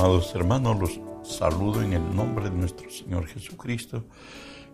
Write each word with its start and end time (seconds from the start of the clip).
amados 0.00 0.34
hermanos, 0.34 0.78
los 0.80 1.00
saludo 1.30 1.82
en 1.82 1.92
el 1.92 2.16
nombre 2.16 2.48
de 2.48 2.56
nuestro 2.56 2.90
Señor 2.90 3.26
Jesucristo. 3.26 4.04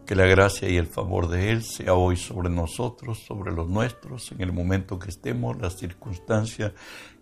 Que 0.07 0.15
la 0.15 0.25
gracia 0.25 0.69
y 0.69 0.77
el 0.77 0.87
favor 0.87 1.27
de 1.27 1.51
Él 1.51 1.65
sea 1.65 1.95
hoy 1.95 2.17
sobre 2.17 2.49
nosotros, 2.49 3.25
sobre 3.27 3.51
los 3.51 3.69
nuestros, 3.69 4.31
en 4.31 4.41
el 4.41 4.53
momento 4.53 5.01
que 5.01 5.09
estemos, 5.09 5.61
las 5.61 5.79
circunstancias 5.79 6.75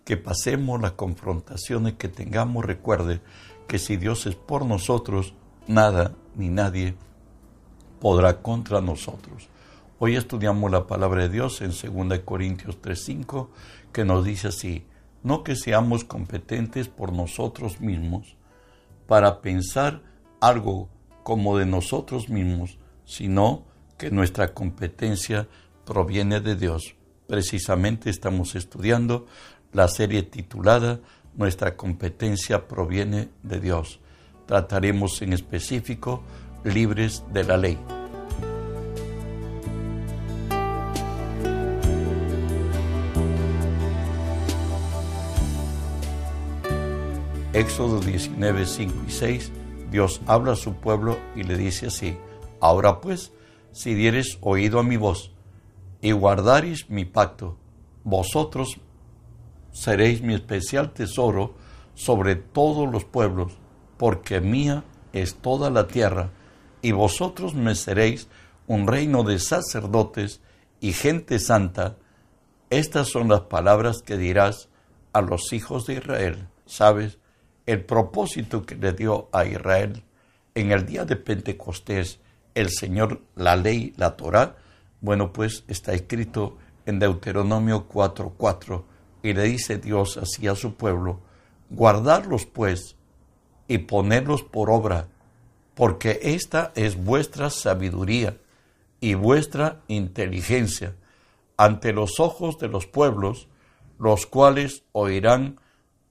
que 0.03 0.17
pasemos, 0.17 0.79
las 0.79 0.91
confrontaciones 0.91 1.93
que 1.93 2.07
tengamos. 2.07 2.63
Recuerde 2.63 3.21
que 3.67 3.79
si 3.79 3.97
Dios 3.97 4.27
es 4.27 4.35
por 4.35 4.67
nosotros, 4.67 5.33
nada 5.65 6.13
ni 6.35 6.49
nadie 6.49 6.93
podrá 7.99 8.43
contra 8.43 8.81
nosotros. 8.81 9.49
Hoy 9.97 10.15
estudiamos 10.15 10.69
la 10.69 10.85
palabra 10.85 11.23
de 11.23 11.29
Dios 11.29 11.59
en 11.61 11.71
2 11.71 12.19
Corintios 12.19 12.79
3:5, 12.79 13.49
que 13.91 14.05
nos 14.05 14.23
dice 14.23 14.49
así, 14.49 14.85
no 15.25 15.43
que 15.43 15.55
seamos 15.55 16.03
competentes 16.03 16.87
por 16.87 17.11
nosotros 17.11 17.81
mismos 17.81 18.37
para 19.07 19.41
pensar 19.41 20.03
algo 20.39 20.87
como 21.23 21.57
de 21.57 21.65
nosotros 21.65 22.29
mismos, 22.29 22.77
sino 23.05 23.65
que 23.97 24.11
nuestra 24.11 24.53
competencia 24.53 25.47
proviene 25.83 26.41
de 26.41 26.55
Dios. 26.55 26.95
Precisamente 27.25 28.11
estamos 28.11 28.53
estudiando 28.53 29.25
la 29.73 29.87
serie 29.87 30.21
titulada 30.21 30.99
Nuestra 31.33 31.75
competencia 31.75 32.67
proviene 32.67 33.29
de 33.41 33.59
Dios. 33.59 33.99
Trataremos 34.45 35.23
en 35.23 35.33
específico 35.33 36.21
libres 36.63 37.23
de 37.33 37.43
la 37.43 37.57
ley. 37.57 37.94
Éxodo 47.55 48.01
19, 48.01 48.65
5 48.65 48.93
y 49.07 49.11
6, 49.11 49.51
Dios 49.89 50.19
habla 50.27 50.51
a 50.51 50.55
su 50.57 50.73
pueblo 50.73 51.17
y 51.37 51.43
le 51.43 51.55
dice 51.55 51.87
así, 51.87 52.17
Ahora 52.59 52.99
pues, 52.99 53.31
si 53.71 53.93
dieres 53.93 54.37
oído 54.41 54.77
a 54.77 54.83
mi 54.83 54.97
voz 54.97 55.31
y 56.01 56.11
guardaréis 56.11 56.89
mi 56.89 57.05
pacto, 57.05 57.57
vosotros 58.03 58.81
seréis 59.71 60.21
mi 60.21 60.33
especial 60.33 60.91
tesoro 60.91 61.53
sobre 61.93 62.35
todos 62.35 62.91
los 62.91 63.05
pueblos, 63.05 63.53
porque 63.95 64.41
mía 64.41 64.83
es 65.13 65.35
toda 65.35 65.69
la 65.69 65.87
tierra, 65.87 66.31
y 66.81 66.91
vosotros 66.91 67.55
me 67.55 67.75
seréis 67.75 68.27
un 68.67 68.85
reino 68.85 69.23
de 69.23 69.39
sacerdotes 69.39 70.41
y 70.81 70.91
gente 70.91 71.39
santa. 71.39 71.95
Estas 72.69 73.07
son 73.07 73.29
las 73.29 73.43
palabras 73.43 74.01
que 74.01 74.17
dirás 74.17 74.67
a 75.13 75.21
los 75.21 75.53
hijos 75.53 75.85
de 75.85 75.93
Israel. 75.93 76.49
¿Sabes? 76.65 77.17
El 77.65 77.83
propósito 77.83 78.65
que 78.65 78.75
le 78.75 78.93
dio 78.93 79.29
a 79.31 79.45
Israel 79.45 80.03
en 80.53 80.71
el 80.71 80.85
día 80.85 81.05
de 81.05 81.15
Pentecostés, 81.15 82.19
el 82.53 82.69
Señor, 82.69 83.21
la 83.35 83.55
ley, 83.55 83.93
la 83.97 84.15
Torah, 84.15 84.55
bueno, 85.01 85.33
pues 85.33 85.63
está 85.67 85.93
escrito 85.93 86.57
en 86.85 86.99
Deuteronomio 86.99 87.87
4:4 87.87 88.83
y 89.23 89.33
le 89.33 89.43
dice 89.43 89.77
Dios 89.77 90.17
así 90.17 90.47
a 90.47 90.55
su 90.55 90.75
pueblo, 90.75 91.19
guardarlos 91.69 92.45
pues 92.45 92.95
y 93.67 93.79
ponerlos 93.79 94.43
por 94.43 94.69
obra, 94.69 95.07
porque 95.73 96.19
esta 96.21 96.71
es 96.75 97.03
vuestra 97.03 97.49
sabiduría 97.49 98.37
y 99.01 99.15
vuestra 99.15 99.81
inteligencia 99.87 100.95
ante 101.57 101.93
los 101.93 102.19
ojos 102.19 102.57
de 102.59 102.67
los 102.67 102.85
pueblos, 102.85 103.47
los 103.97 104.25
cuales 104.25 104.83
oirán 104.91 105.59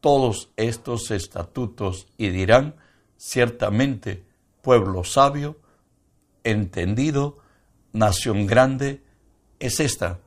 todos 0.04 0.50
estos 0.58 1.10
estatutos 1.10 2.08
y 2.18 2.28
dirán, 2.28 2.74
ciertamente, 3.16 4.22
pueblo 4.60 5.02
sabio, 5.02 5.56
entendido, 6.42 7.38
nación 7.94 8.46
grande, 8.46 9.02
es 9.60 9.80
esta. 9.80 10.18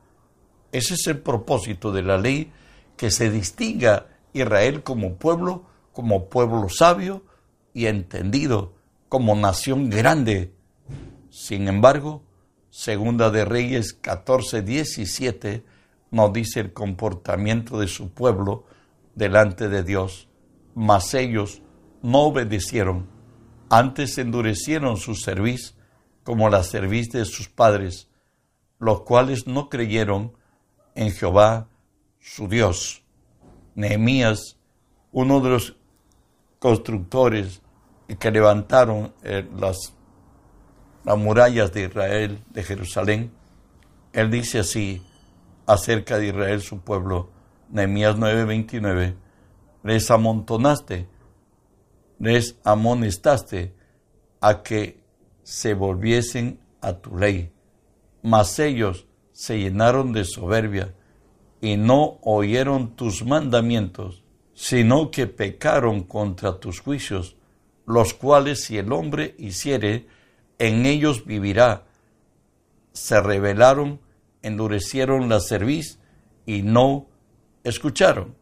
Ese 0.72 0.94
es 0.94 1.06
el 1.06 1.20
propósito 1.20 1.92
de 1.92 2.02
la 2.02 2.18
ley, 2.18 2.50
que 2.96 3.12
se 3.12 3.30
distinga 3.30 4.08
Israel 4.32 4.82
como 4.82 5.14
pueblo, 5.14 5.66
como 5.92 6.28
pueblo 6.28 6.68
sabio 6.68 7.22
y 7.72 7.86
entendido, 7.86 8.72
como 9.08 9.36
nación 9.36 9.90
grande. 9.90 10.52
Sin 11.30 11.68
embargo, 11.68 12.24
Segunda 12.70 13.30
de 13.30 13.44
Reyes 13.44 13.92
14, 13.92 14.62
17 14.62 15.62
nos 16.10 16.32
dice 16.32 16.58
el 16.58 16.72
comportamiento 16.72 17.78
de 17.78 17.86
su 17.86 18.10
pueblo, 18.10 18.64
delante 19.18 19.68
de 19.68 19.82
Dios, 19.82 20.28
mas 20.74 21.12
ellos 21.12 21.60
no 22.02 22.20
obedecieron, 22.20 23.08
antes 23.68 24.16
endurecieron 24.16 24.96
su 24.96 25.16
cerviz 25.16 25.74
como 26.22 26.48
la 26.48 26.62
cerviz 26.62 27.10
de 27.10 27.24
sus 27.24 27.48
padres, 27.48 28.08
los 28.78 29.02
cuales 29.02 29.46
no 29.46 29.68
creyeron 29.68 30.32
en 30.94 31.10
Jehová 31.10 31.68
su 32.20 32.48
Dios. 32.48 33.02
Nehemías, 33.74 34.56
uno 35.10 35.40
de 35.40 35.50
los 35.50 35.76
constructores 36.60 37.60
que 38.20 38.30
levantaron 38.30 39.12
eh, 39.24 39.48
las, 39.58 39.94
las 41.04 41.18
murallas 41.18 41.72
de 41.72 41.84
Israel, 41.86 42.44
de 42.50 42.62
Jerusalén, 42.62 43.32
él 44.12 44.30
dice 44.30 44.60
así 44.60 45.02
acerca 45.66 46.18
de 46.18 46.28
Israel, 46.28 46.62
su 46.62 46.80
pueblo, 46.80 47.30
Nehemías 47.70 48.16
9:29, 48.16 49.14
les 49.82 50.10
amontonaste, 50.10 51.06
les 52.18 52.56
amonestaste 52.64 53.74
a 54.40 54.62
que 54.62 55.00
se 55.42 55.74
volviesen 55.74 56.60
a 56.80 56.94
tu 56.94 57.16
ley, 57.16 57.52
mas 58.22 58.58
ellos 58.58 59.06
se 59.32 59.58
llenaron 59.58 60.12
de 60.12 60.24
soberbia 60.24 60.94
y 61.60 61.76
no 61.76 62.18
oyeron 62.22 62.96
tus 62.96 63.24
mandamientos, 63.24 64.24
sino 64.54 65.10
que 65.10 65.26
pecaron 65.26 66.04
contra 66.04 66.58
tus 66.60 66.80
juicios, 66.80 67.36
los 67.86 68.14
cuales 68.14 68.64
si 68.64 68.78
el 68.78 68.92
hombre 68.92 69.34
hiciere, 69.38 70.06
en 70.58 70.86
ellos 70.86 71.24
vivirá. 71.24 71.86
Se 72.92 73.20
rebelaron, 73.20 74.00
endurecieron 74.42 75.28
la 75.28 75.40
cerviz 75.40 75.98
y 76.46 76.62
no 76.62 77.07
escucharon. 77.68 78.34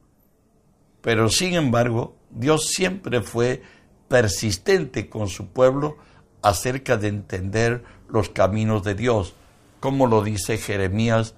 Pero 1.00 1.28
sin 1.28 1.54
embargo, 1.54 2.16
Dios 2.30 2.68
siempre 2.68 3.20
fue 3.22 3.62
persistente 4.08 5.08
con 5.08 5.28
su 5.28 5.48
pueblo 5.48 5.96
acerca 6.42 6.96
de 6.96 7.08
entender 7.08 7.84
los 8.08 8.28
caminos 8.28 8.82
de 8.82 8.94
Dios, 8.94 9.34
como 9.80 10.06
lo 10.06 10.22
dice 10.22 10.58
Jeremías 10.58 11.34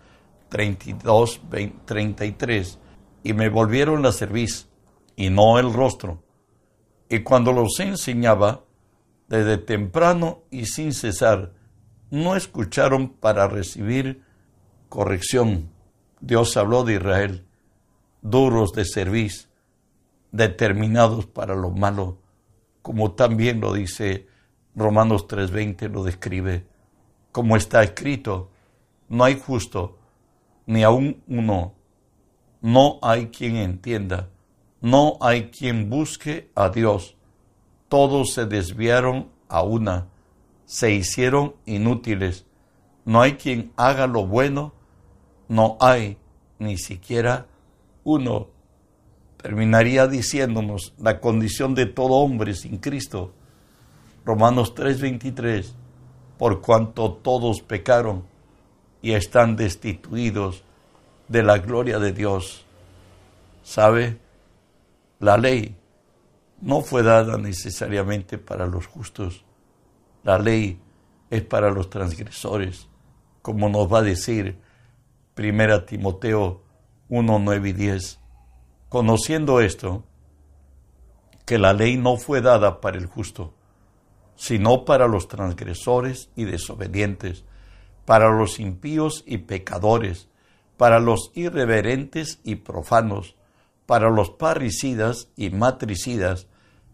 32, 0.49 1.41
33. 1.85 2.79
Y 3.23 3.33
me 3.33 3.49
volvieron 3.49 4.03
la 4.03 4.13
cerviz 4.13 4.69
y 5.17 5.31
no 5.31 5.59
el 5.59 5.73
rostro. 5.73 6.23
Y 7.09 7.21
cuando 7.21 7.53
los 7.53 7.79
enseñaba, 7.81 8.65
desde 9.29 9.59
temprano 9.59 10.45
y 10.51 10.65
sin 10.67 10.95
cesar, 10.95 11.53
no 12.11 12.37
escucharon 12.37 13.11
para 13.11 13.49
recibir 13.49 14.23
corrección. 14.89 15.71
Dios 16.21 16.57
habló 16.57 16.85
de 16.85 16.95
Israel 16.95 17.48
duros 18.23 18.73
de 18.73 18.85
servicio, 18.85 19.49
determinados 20.33 21.27
para 21.27 21.55
lo 21.55 21.71
malo, 21.71 22.19
como 22.83 23.13
también 23.13 23.61
lo 23.61 23.73
dice 23.73 24.27
Romanos 24.75 25.27
3:20, 25.27 25.89
lo 25.89 26.05
describe, 26.05 26.67
como 27.33 27.57
está 27.57 27.83
escrito, 27.83 28.51
no 29.09 29.25
hay 29.25 29.39
justo, 29.39 29.99
ni 30.67 30.83
aún 30.83 31.23
uno, 31.27 31.75
no 32.61 32.99
hay 33.03 33.29
quien 33.29 33.57
entienda, 33.57 34.29
no 34.81 35.19
hay 35.21 35.51
quien 35.51 35.91
busque 35.91 36.51
a 36.55 36.69
Dios, 36.69 37.17
todos 37.89 38.35
se 38.35 38.47
desviaron 38.47 39.29
a 39.49 39.63
una, 39.63 40.09
se 40.65 40.93
hicieron 40.93 41.57
inútiles, 41.65 42.47
no 43.05 43.23
hay 43.23 43.35
quien 43.35 43.73
haga 43.77 44.07
lo 44.07 44.27
bueno, 44.27 44.75
no 45.49 45.79
hay 45.81 46.19
ni 46.59 46.77
siquiera 46.77 47.47
uno 48.09 48.49
terminaría 49.37 50.07
diciéndonos 50.07 50.95
la 50.99 51.21
condición 51.21 51.75
de 51.75 51.85
todo 51.85 52.15
hombre 52.15 52.55
sin 52.55 52.79
Cristo. 52.79 53.35
Romanos 54.25 54.75
3:23, 54.75 55.75
por 56.39 56.63
cuanto 56.63 57.13
todos 57.13 57.61
pecaron 57.61 58.25
y 59.03 59.13
están 59.13 59.57
destituidos 59.57 60.65
de 61.29 61.43
la 61.43 61.59
gloria 61.59 61.99
de 61.99 62.13
Dios. 62.13 62.65
¿Sabe? 63.63 64.19
La 65.21 65.37
ley 65.37 65.77
no 66.63 66.81
fue 66.81 67.03
dada 67.03 67.37
necesariamente 67.37 68.39
para 68.39 68.67
los 68.67 68.87
justos. 68.87 69.45
La 70.25 70.39
ley 70.39 70.81
es 71.29 71.43
para 71.43 71.71
los 71.71 71.91
transgresores, 71.91 72.89
como 73.43 73.69
nos 73.69 73.93
va 73.93 73.99
a 73.99 74.03
decir 74.03 74.57
Primera 75.35 75.85
Timoteo 75.85 76.68
1, 77.09 77.39
9 77.39 77.69
y 77.69 77.73
10. 77.73 78.21
Conociendo 78.89 79.61
esto, 79.61 80.05
que 81.47 81.59
la 81.59 81.73
ley 81.73 81.97
no 81.97 82.17
fue 82.17 82.41
dada 82.41 82.81
para 82.81 82.99
el 82.99 83.07
justo, 83.07 83.55
sino 84.37 84.85
para 84.85 85.09
los 85.09 85.29
transgresores 85.29 86.31
y 86.37 86.45
desobedientes, 86.45 87.45
para 88.05 88.31
los 88.31 88.61
impíos 88.61 89.25
y 89.27 89.39
pecadores, 89.39 90.29
para 90.77 91.01
los 91.01 91.33
irreverentes 91.35 92.41
y 92.45 92.57
profanos, 92.57 93.37
para 93.87 94.11
los 94.11 94.31
parricidas 94.31 95.29
y 95.37 95.51
matricidas, 95.51 96.47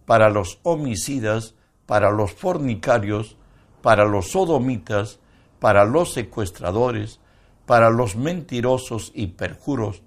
para 0.07 0.31
los 0.31 0.61
homicidas, 0.63 1.55
para 1.87 2.11
los 2.11 2.33
fornicarios, 2.33 3.37
para 3.83 4.05
los 4.05 4.31
sodomitas, 4.31 5.19
para 5.59 5.85
los 5.85 6.13
secuestradores, 6.13 7.21
para 7.67 7.91
los 7.91 8.17
mentirosos 8.17 9.13
y 9.15 9.29
perjuros, 9.29 10.03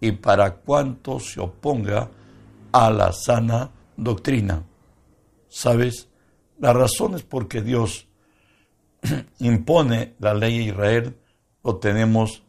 y 0.00 0.12
para 0.12 0.56
cuanto 0.56 1.20
se 1.20 1.40
oponga 1.40 2.10
a 2.72 2.90
la 2.90 3.12
sana 3.12 3.70
doctrina. 3.96 4.64
¿Sabes? 5.48 6.08
La 6.58 6.72
razón 6.72 7.14
es 7.14 7.22
porque 7.22 7.62
Dios 7.62 8.08
impone 9.38 10.14
la 10.18 10.34
ley 10.34 10.58
a 10.58 10.62
Israel, 10.72 11.16
lo 11.62 11.76
tenemos 11.76 12.42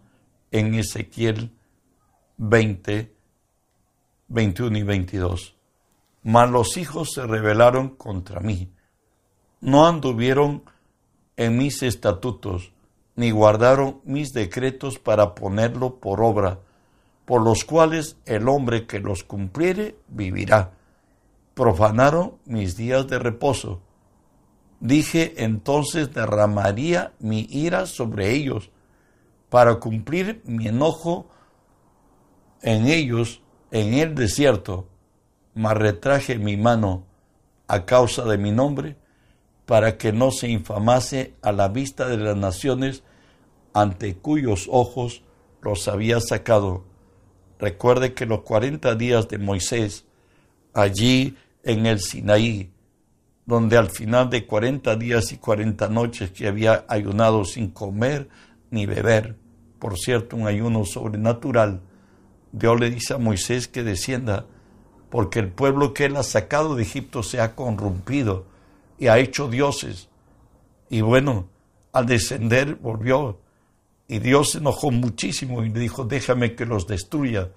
en 0.52 0.74
Ezequiel 0.76 1.52
20, 2.38 3.14
21 4.28 4.78
y 4.78 4.84
22. 4.84 5.56
Mas 6.24 6.50
los 6.50 6.78
hijos 6.78 7.12
se 7.14 7.26
rebelaron 7.26 7.90
contra 7.90 8.40
mí, 8.40 8.72
no 9.62 9.88
anduvieron 9.88 10.64
en 11.36 11.58
mis 11.58 11.84
estatutos, 11.84 12.73
ni 13.16 13.32
guardaron 13.32 14.02
mis 14.04 14.34
decretos 14.34 15.00
para 15.00 15.36
ponerlo 15.36 16.00
por 16.00 16.22
obra, 16.22 16.60
por 17.26 17.42
los 17.42 17.64
cuales 17.64 18.18
el 18.26 18.48
hombre 18.48 18.86
que 18.86 19.00
los 19.00 19.24
cumpliere 19.24 19.96
vivirá. 20.08 20.72
Profanaron 21.54 22.38
mis 22.46 22.76
días 22.76 23.08
de 23.08 23.20
reposo. 23.20 23.82
Dije 24.80 25.44
entonces 25.44 26.14
derramaría 26.14 27.14
mi 27.20 27.48
ira 27.50 27.86
sobre 27.86 28.32
ellos, 28.32 28.72
para 29.50 29.76
cumplir 29.76 30.42
mi 30.46 30.68
enojo 30.68 31.28
en 32.64 32.88
ellos 32.88 33.42
en 33.72 33.94
el 33.94 34.16
desierto, 34.16 34.88
mas 35.54 35.78
retraje 35.78 36.38
mi 36.40 36.58
mano 36.58 37.06
a 37.68 37.86
causa 37.86 38.24
de 38.26 38.38
mi 38.38 38.52
nombre, 38.52 38.98
para 39.66 39.98
que 39.98 40.12
no 40.12 40.32
se 40.32 40.50
infamase 40.50 41.34
a 41.42 41.52
la 41.52 41.70
vista 41.70 42.08
de 42.08 42.18
las 42.18 42.36
naciones 42.36 43.04
ante 43.74 44.16
cuyos 44.16 44.68
ojos 44.70 45.24
los 45.62 45.88
había 45.88 46.20
sacado. 46.20 46.84
Recuerde 47.60 48.14
que 48.14 48.26
los 48.26 48.42
cuarenta 48.42 48.96
días 48.96 49.30
de 49.30 49.38
Moisés, 49.38 50.06
allí 50.74 51.38
en 51.64 51.86
el 51.86 52.02
Sinaí, 52.02 52.72
donde 53.46 53.78
al 53.78 53.90
final 53.90 54.30
de 54.30 54.46
cuarenta 54.46 54.96
días 54.96 55.32
y 55.32 55.38
cuarenta 55.38 55.88
noches 55.88 56.32
que 56.32 56.48
había 56.48 56.86
ayunado 56.88 57.46
sin 57.46 57.70
comer 57.70 58.30
ni 58.70 58.86
beber, 58.86 59.38
por 59.80 59.98
cierto, 59.98 60.36
un 60.36 60.48
ayuno 60.48 60.86
sobrenatural, 60.86 61.82
Dios 62.52 62.80
le 62.80 62.90
dice 62.90 63.14
a 63.14 63.18
Moisés 63.18 63.68
que 63.68 63.84
descienda, 63.84 64.46
porque 65.10 65.40
el 65.40 65.50
pueblo 65.50 65.94
que 65.94 66.06
él 66.06 66.16
ha 66.18 66.24
sacado 66.24 66.76
de 66.76 66.84
Egipto 66.84 67.24
se 67.24 67.42
ha 67.42 67.56
corrompido 67.56 68.46
y 68.98 69.08
ha 69.08 69.18
hecho 69.18 69.50
dioses. 69.50 70.10
Y 70.90 71.02
bueno, 71.02 71.50
al 71.92 72.06
descender 72.06 72.76
volvió 72.76 73.40
y 74.08 74.20
Dios 74.20 74.52
se 74.52 74.58
enojó 74.60 74.92
muchísimo 74.92 75.64
y 75.64 75.70
le 75.70 75.80
dijo, 75.80 76.04
déjame 76.04 76.56
que 76.56 76.66
los 76.66 76.88
destruya. 76.88 77.52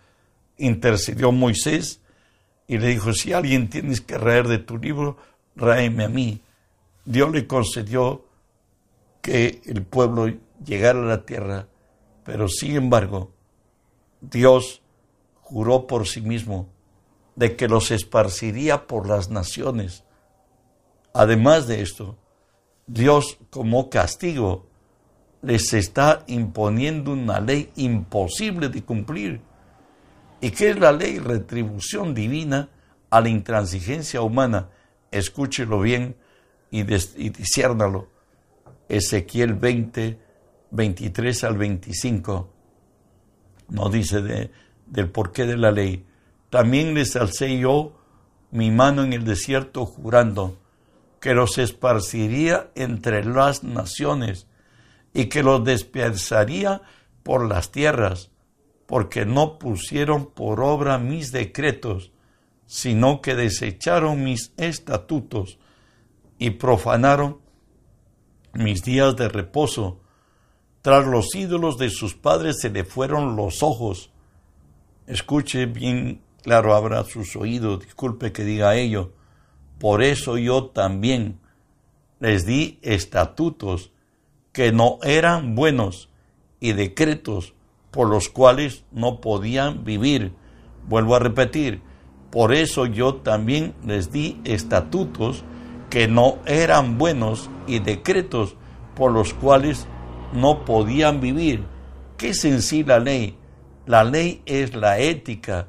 Intercedió 0.59 1.33
Moisés 1.33 2.01
y 2.67 2.79
le 2.79 2.89
dijo, 2.89 3.13
si 3.13 3.33
alguien 3.33 3.69
tienes 3.69 4.01
que 4.01 4.17
raer 4.17 4.49
de 4.49 4.59
tu 4.59 4.79
libro, 4.79 5.17
ráeme 5.55 6.05
a 6.05 6.09
mí. 6.09 6.41
Dios 7.05 7.31
le 7.31 7.47
concedió 7.47 8.25
que 9.21 9.61
el 9.67 9.83
pueblo 9.83 10.33
llegara 10.65 11.01
a 11.01 11.05
la 11.05 11.27
tierra, 11.27 11.69
pero 12.25 12.49
sin 12.49 12.77
embargo, 12.77 13.33
Dios 14.21 14.83
juró 15.43 15.87
por 15.87 16.09
sí 16.09 16.21
mismo 16.21 16.69
de 17.35 17.55
que 17.55 17.69
los 17.69 17.91
esparciría 17.91 18.87
por 18.87 19.09
las 19.09 19.31
naciones. 19.31 20.05
Además 21.17 21.67
de 21.67 21.81
esto, 21.81 22.19
Dios 22.87 23.39
como 23.49 23.89
castigo 23.89 24.67
les 25.41 25.73
está 25.73 26.25
imponiendo 26.27 27.15
una 27.15 27.41
ley 27.41 27.71
imposible 27.77 28.69
de 28.69 28.83
cumplir. 28.83 29.41
¿Y 30.43 30.51
qué 30.51 30.69
es 30.69 30.79
la 30.79 30.93
ley? 30.93 31.19
Retribución 31.19 32.13
divina 32.13 32.69
a 33.09 33.23
la 33.23 33.31
intransigencia 33.31 34.21
humana. 34.21 34.69
Escúchelo 35.11 35.81
bien 35.81 36.17
y, 36.71 36.83
disciérnalo. 36.83 38.11
Ezequiel 38.87 39.55
20, 39.55 40.19
23 40.71 41.45
al 41.45 41.57
25. 41.57 42.53
No 43.71 43.89
dice 43.89 44.21
de, 44.21 44.51
del 44.85 45.09
porqué 45.09 45.47
de 45.47 45.57
la 45.57 45.71
ley. 45.71 46.05
También 46.51 46.93
les 46.93 47.17
alcé 47.17 47.59
yo 47.59 47.99
mi 48.51 48.71
mano 48.71 49.03
en 49.03 49.15
el 49.15 49.25
desierto 49.25 49.87
jurando 49.87 50.59
que 51.21 51.35
los 51.35 51.59
esparciría 51.59 52.71
entre 52.75 53.25
las 53.25 53.65
naciones 53.65 54.47
y 55.13 55.27
que 55.27 55.43
los 55.43 55.65
dispersaría 55.65 56.83
por 57.23 57.49
las 57.49 57.73
tierras, 57.73 58.31
porque 58.87 59.27
no 59.27 59.59
pusieron 59.59 60.27
por 60.27 60.61
obra 60.61 60.99
mis 60.99 61.33
decretos, 61.33 62.13
sino 62.67 63.21
que 63.21 63.35
desecharon 63.35 64.23
mis 64.23 64.53
estatutos 64.57 65.59
y 66.39 66.51
profanaron 66.51 67.41
mis 68.53 68.83
días 68.83 69.17
de 69.17 69.29
reposo. 69.29 70.01
Tras 70.83 71.07
los 71.07 71.35
ídolos 71.35 71.79
de 71.79 71.91
sus 71.91 72.15
padres 72.15 72.57
se 72.61 72.71
le 72.71 72.85
fueron 72.85 73.37
los 73.37 73.63
ojos, 73.63 74.11
Escuche 75.07 75.67
bien 75.67 76.21
claro, 76.43 76.75
abra 76.75 77.05
sus 77.05 77.37
oídos, 77.37 77.85
disculpe 77.85 78.33
que 78.33 78.43
diga 78.45 78.75
ello. 78.75 79.13
Por 79.79 80.03
eso 80.03 80.39
yo 80.39 80.67
también 80.67 81.39
les 82.19 82.47
di 82.47 82.79
estatutos 82.83 83.93
que 84.53 84.73
no 84.73 84.99
eran 85.03 85.55
buenos 85.55 86.09
y 86.61 86.73
decretos 86.73 87.55
por 87.91 88.09
los 88.09 88.29
cuales 88.29 88.85
no 88.91 89.21
podían 89.21 89.85
vivir. 89.85 90.33
Vuelvo 90.89 91.17
a 91.17 91.19
repetir, 91.19 91.83
por 92.31 92.55
eso 92.55 92.87
yo 92.87 93.17
también 93.17 93.75
les 93.85 94.13
di 94.13 94.41
estatutos 94.45 95.45
que 95.91 96.09
no 96.09 96.39
eran 96.47 96.99
buenos 96.99 97.51
y 97.67 97.79
decretos 97.79 98.57
por 98.95 99.13
los 99.13 99.35
cuales 99.35 99.87
no 100.33 100.65
podían 100.65 101.21
vivir. 101.21 101.65
¿Qué 102.17 102.31
es 102.31 102.45
ley? 102.99 103.39
La 103.85 104.05
ley 104.05 104.43
es 104.47 104.75
la 104.75 104.99
ética, 104.99 105.69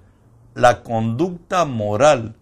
la 0.56 0.82
conducta 0.82 1.66
moral 1.66 2.36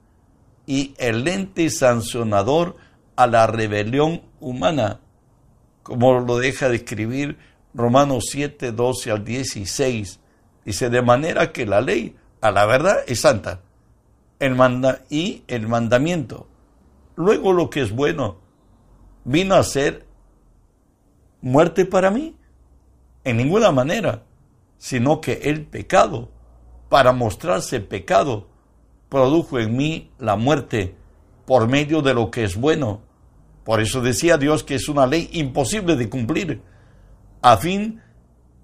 y 0.66 0.94
el 0.98 1.28
ente 1.28 1.70
sancionador 1.70 2.76
a 3.16 3.28
la 3.28 3.48
rebelión 3.48 4.22
humana, 4.40 5.00
como 5.84 6.20
lo 6.20 6.38
deja 6.38 6.70
de 6.70 6.78
escribir 6.78 7.38
Romanos 7.74 8.26
7, 8.32 8.72
12 8.72 9.12
al 9.12 9.24
16. 9.24 10.20
Dice, 10.66 10.90
de 10.90 11.02
manera 11.02 11.52
que 11.52 11.66
la 11.66 11.82
ley, 11.82 12.16
a 12.42 12.52
la 12.52 12.66
verdad, 12.66 12.98
es 13.08 13.22
santa. 13.22 13.62
El 14.40 14.56
manda 14.56 15.04
y 15.10 15.44
el 15.48 15.68
mandamiento. 15.68 16.48
Luego 17.16 17.54
lo 17.54 17.70
que 17.70 17.82
es 17.82 17.92
bueno, 17.92 18.38
vino 19.24 19.56
a 19.56 19.64
ser 19.64 20.06
muerte 21.42 21.86
para 21.86 22.12
mí. 22.12 22.36
En 23.24 23.38
ninguna 23.38 23.72
manera 23.72 24.24
sino 24.78 25.22
que 25.22 25.34
el 25.44 25.66
pecado, 25.66 26.30
para 26.90 27.12
mostrarse 27.12 27.80
pecado, 27.80 28.48
produjo 29.10 29.60
en 29.60 29.76
mí 29.76 30.12
la 30.20 30.36
muerte 30.36 30.96
por 31.46 31.68
medio 31.68 32.02
de 32.02 32.14
lo 32.14 32.32
que 32.32 32.44
es 32.44 32.56
bueno. 32.56 33.02
Por 33.64 33.82
eso 33.82 34.02
decía 34.02 34.38
Dios 34.38 34.64
que 34.64 34.76
es 34.76 34.90
una 34.90 35.08
ley 35.08 35.30
imposible 35.34 35.96
de 35.96 36.10
cumplir, 36.10 36.62
a 37.42 37.58
fin 37.58 38.02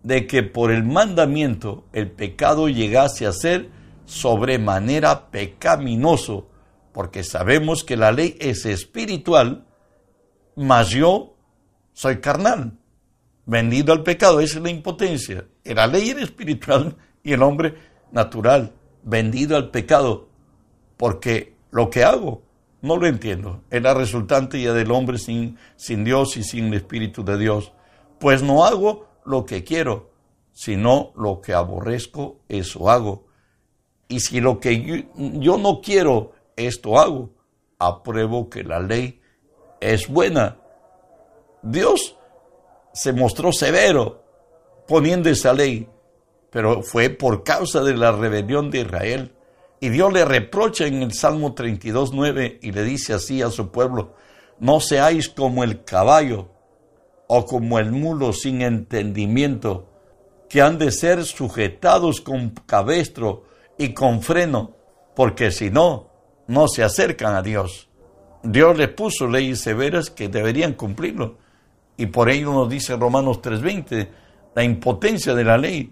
de 0.03 0.27
que 0.27 0.43
por 0.43 0.71
el 0.71 0.83
mandamiento 0.83 1.85
el 1.93 2.11
pecado 2.11 2.69
llegase 2.69 3.25
a 3.25 3.31
ser 3.31 3.69
sobremanera 4.05 5.29
pecaminoso, 5.31 6.49
porque 6.91 7.23
sabemos 7.23 7.83
que 7.83 7.97
la 7.97 8.11
ley 8.11 8.35
es 8.39 8.65
espiritual, 8.65 9.65
mas 10.55 10.89
yo 10.89 11.35
soy 11.93 12.19
carnal 12.19 12.77
vendido 13.45 13.93
al 13.93 14.03
pecado. 14.03 14.39
Esa 14.39 14.57
es 14.57 14.63
la 14.63 14.69
impotencia. 14.69 15.45
La 15.63 15.87
ley 15.87 16.09
era 16.09 16.21
espiritual 16.21 16.95
y 17.23 17.33
el 17.33 17.43
hombre 17.43 17.75
natural, 18.11 18.73
vendido 19.03 19.55
al 19.55 19.71
pecado, 19.71 20.29
porque 21.01 21.55
lo 21.71 21.89
que 21.89 22.03
hago 22.03 22.43
no 22.81 22.95
lo 22.95 23.07
entiendo. 23.07 23.63
Es 23.71 23.81
la 23.81 23.95
resultante 23.95 24.61
ya 24.61 24.71
del 24.71 24.91
hombre 24.91 25.17
sin, 25.17 25.57
sin 25.75 26.03
Dios 26.03 26.37
y 26.37 26.43
sin 26.43 26.65
el 26.67 26.75
Espíritu 26.75 27.25
de 27.25 27.39
Dios. 27.39 27.73
Pues 28.19 28.43
no 28.43 28.65
hago 28.65 29.07
lo 29.25 29.43
que 29.43 29.63
quiero, 29.63 30.11
sino 30.53 31.11
lo 31.15 31.41
que 31.41 31.55
aborrezco, 31.55 32.41
eso 32.47 32.87
hago. 32.87 33.25
Y 34.09 34.19
si 34.19 34.41
lo 34.41 34.59
que 34.59 34.79
yo, 34.79 34.95
yo 35.15 35.57
no 35.57 35.81
quiero 35.81 36.33
esto 36.55 36.99
hago, 36.99 37.31
apruebo 37.79 38.47
que 38.47 38.63
la 38.63 38.79
ley 38.79 39.19
es 39.79 40.07
buena. 40.07 40.57
Dios 41.63 42.15
se 42.93 43.11
mostró 43.11 43.51
severo 43.51 44.23
poniendo 44.87 45.31
esa 45.31 45.51
ley, 45.51 45.89
pero 46.51 46.83
fue 46.83 47.09
por 47.09 47.43
causa 47.43 47.81
de 47.81 47.97
la 47.97 48.11
rebelión 48.11 48.69
de 48.69 48.81
Israel. 48.81 49.35
Y 49.83 49.89
Dios 49.89 50.13
le 50.13 50.23
reprocha 50.25 50.85
en 50.85 51.01
el 51.01 51.11
Salmo 51.11 51.55
32, 51.55 52.13
9 52.13 52.59
y 52.61 52.71
le 52.71 52.83
dice 52.83 53.13
así 53.13 53.41
a 53.41 53.49
su 53.49 53.71
pueblo, 53.71 54.13
no 54.59 54.79
seáis 54.79 55.27
como 55.27 55.63
el 55.63 55.83
caballo 55.83 56.49
o 57.25 57.47
como 57.47 57.79
el 57.79 57.91
mulo 57.91 58.31
sin 58.31 58.61
entendimiento, 58.61 59.89
que 60.47 60.61
han 60.61 60.77
de 60.77 60.91
ser 60.91 61.25
sujetados 61.25 62.21
con 62.21 62.51
cabestro 62.67 63.45
y 63.75 63.93
con 63.95 64.21
freno, 64.21 64.75
porque 65.15 65.49
si 65.49 65.71
no, 65.71 66.09
no 66.45 66.67
se 66.67 66.83
acercan 66.83 67.33
a 67.33 67.41
Dios. 67.41 67.89
Dios 68.43 68.77
les 68.77 68.89
puso 68.89 69.27
leyes 69.27 69.61
severas 69.61 70.11
que 70.11 70.29
deberían 70.29 70.73
cumplirlo. 70.73 71.39
Y 71.97 72.05
por 72.05 72.29
ello 72.29 72.53
nos 72.53 72.69
dice 72.69 72.95
Romanos 72.95 73.41
3:20, 73.41 74.09
la 74.53 74.63
impotencia 74.63 75.33
de 75.33 75.43
la 75.43 75.57
ley, 75.57 75.91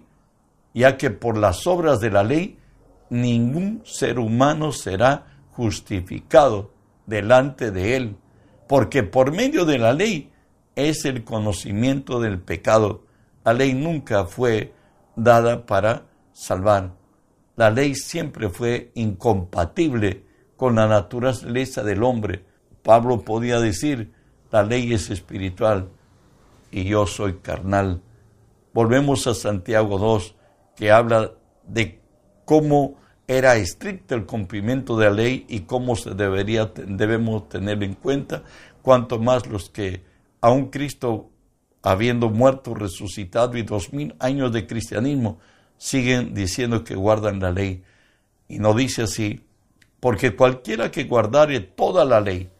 ya 0.74 0.96
que 0.96 1.10
por 1.10 1.36
las 1.36 1.66
obras 1.66 1.98
de 2.00 2.10
la 2.10 2.22
ley 2.22 2.59
ningún 3.10 3.82
ser 3.84 4.18
humano 4.18 4.72
será 4.72 5.26
justificado 5.50 6.72
delante 7.06 7.70
de 7.70 7.96
él, 7.96 8.16
porque 8.68 9.02
por 9.02 9.32
medio 9.32 9.64
de 9.64 9.78
la 9.78 9.92
ley 9.92 10.30
es 10.76 11.04
el 11.04 11.24
conocimiento 11.24 12.20
del 12.20 12.40
pecado. 12.40 13.04
La 13.44 13.52
ley 13.52 13.74
nunca 13.74 14.24
fue 14.24 14.72
dada 15.16 15.66
para 15.66 16.06
salvar. 16.32 16.92
La 17.56 17.70
ley 17.70 17.94
siempre 17.94 18.48
fue 18.48 18.92
incompatible 18.94 20.24
con 20.56 20.76
la 20.76 20.86
naturaleza 20.86 21.82
del 21.82 22.02
hombre. 22.02 22.44
Pablo 22.82 23.22
podía 23.22 23.60
decir, 23.60 24.12
la 24.50 24.62
ley 24.62 24.92
es 24.92 25.10
espiritual 25.10 25.90
y 26.70 26.84
yo 26.84 27.06
soy 27.06 27.34
carnal. 27.38 28.02
Volvemos 28.72 29.26
a 29.26 29.34
Santiago 29.34 29.98
2, 29.98 30.36
que 30.76 30.90
habla 30.90 31.32
de 31.66 31.99
cómo 32.50 32.96
era 33.28 33.54
estricto 33.54 34.16
el 34.16 34.26
cumplimiento 34.26 34.96
de 34.96 35.04
la 35.04 35.12
ley 35.12 35.46
y 35.48 35.60
cómo 35.60 35.94
se 35.94 36.16
debería, 36.16 36.72
debemos 36.74 37.48
tenerlo 37.48 37.84
en 37.84 37.94
cuenta, 37.94 38.42
cuanto 38.82 39.20
más 39.20 39.46
los 39.46 39.70
que 39.70 40.02
aún 40.40 40.66
Cristo, 40.66 41.30
habiendo 41.80 42.28
muerto, 42.28 42.74
resucitado 42.74 43.56
y 43.56 43.62
dos 43.62 43.92
mil 43.92 44.16
años 44.18 44.50
de 44.50 44.66
cristianismo, 44.66 45.38
siguen 45.76 46.34
diciendo 46.34 46.82
que 46.82 46.96
guardan 46.96 47.38
la 47.38 47.52
ley. 47.52 47.84
Y 48.48 48.58
no 48.58 48.74
dice 48.74 49.02
así, 49.02 49.46
porque 50.00 50.34
cualquiera 50.34 50.90
que 50.90 51.04
guardare 51.04 51.60
toda 51.60 52.04
la 52.04 52.20
ley, 52.20 52.50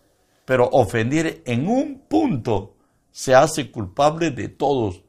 pero 0.44 0.68
ofendiere 0.70 1.42
en 1.47 1.66
un 1.66 2.02
punto, 2.09 2.76
se 3.11 3.35
hace 3.35 3.73
culpable 3.73 4.30
de 4.30 4.47
todos, 4.47 5.02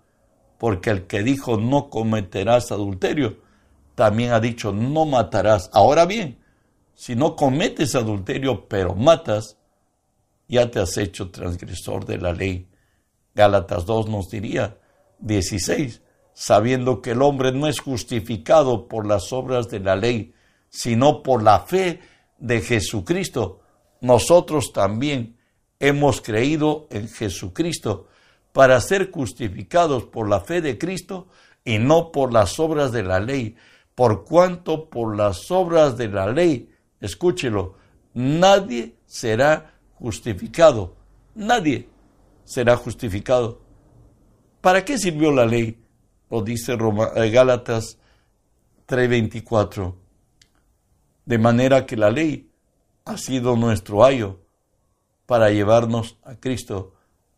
porque 0.57 0.89
el 0.89 1.05
que 1.05 1.21
dijo 1.21 1.57
no 1.57 1.91
cometerás 1.91 2.71
adulterio, 2.71 3.50
también 3.95 4.31
ha 4.31 4.39
dicho, 4.39 4.71
no 4.71 5.05
matarás. 5.05 5.69
Ahora 5.73 6.05
bien, 6.05 6.39
si 6.95 7.15
no 7.15 7.35
cometes 7.35 7.95
adulterio, 7.95 8.67
pero 8.67 8.95
matas, 8.95 9.57
ya 10.47 10.69
te 10.69 10.79
has 10.79 10.97
hecho 10.97 11.31
transgresor 11.31 12.05
de 12.05 12.17
la 12.17 12.33
ley. 12.33 12.67
Gálatas 13.33 13.85
2 13.85 14.09
nos 14.09 14.29
diría, 14.29 14.77
16, 15.19 16.01
sabiendo 16.33 17.01
que 17.01 17.11
el 17.11 17.21
hombre 17.21 17.51
no 17.51 17.67
es 17.67 17.79
justificado 17.79 18.87
por 18.87 19.07
las 19.07 19.31
obras 19.31 19.69
de 19.69 19.79
la 19.79 19.95
ley, 19.95 20.33
sino 20.69 21.23
por 21.23 21.43
la 21.43 21.59
fe 21.59 22.01
de 22.37 22.61
Jesucristo. 22.61 23.61
Nosotros 24.01 24.73
también 24.73 25.37
hemos 25.79 26.21
creído 26.21 26.87
en 26.89 27.07
Jesucristo 27.07 28.07
para 28.51 28.79
ser 28.81 29.11
justificados 29.11 30.05
por 30.05 30.27
la 30.29 30.41
fe 30.41 30.61
de 30.61 30.77
Cristo 30.77 31.27
y 31.63 31.77
no 31.77 32.11
por 32.11 32.33
las 32.33 32.59
obras 32.59 32.91
de 32.91 33.03
la 33.03 33.19
ley, 33.19 33.55
por 34.01 34.25
cuanto 34.25 34.89
por 34.89 35.15
las 35.15 35.51
obras 35.51 35.95
de 35.95 36.07
la 36.07 36.25
ley, 36.25 36.73
escúchelo, 36.99 37.75
nadie 38.15 38.95
será 39.05 39.75
justificado. 39.93 40.95
Nadie 41.35 41.87
será 42.43 42.77
justificado. 42.77 43.61
¿Para 44.59 44.83
qué 44.83 44.97
sirvió 44.97 45.31
la 45.31 45.45
ley? 45.45 45.79
Lo 46.31 46.41
dice 46.41 46.73
eh, 46.73 47.29
Gálatas 47.29 47.99
3:24. 48.87 49.93
De 51.23 51.37
manera 51.37 51.85
que 51.85 51.95
la 51.95 52.09
ley 52.09 52.49
ha 53.05 53.17
sido 53.19 53.55
nuestro 53.55 54.03
ayo 54.03 54.39
para 55.27 55.51
llevarnos 55.51 56.17
a 56.23 56.37
Cristo 56.37 56.95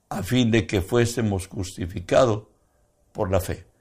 a 0.07 0.23
fin 0.23 0.49
de 0.49 0.65
que 0.65 0.81
fuésemos 0.81 1.47
justificados 1.47 2.43
por 3.11 3.29
la 3.29 3.41
fe. 3.41 3.72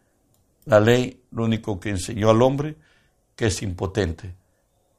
La 0.64 0.80
ley 0.80 1.22
lo 1.30 1.44
único 1.44 1.80
que 1.80 1.90
enseñó 1.90 2.30
al 2.30 2.42
hombre 2.42 2.76
que 3.36 3.46
es 3.46 3.62
impotente. 3.62 4.34